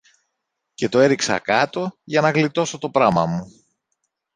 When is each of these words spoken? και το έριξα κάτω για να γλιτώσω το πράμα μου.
και 0.73 0.89
το 0.89 0.99
έριξα 0.99 1.39
κάτω 1.39 1.97
για 2.03 2.21
να 2.21 2.31
γλιτώσω 2.31 2.77
το 2.77 2.89
πράμα 2.89 3.25
μου. 3.25 3.51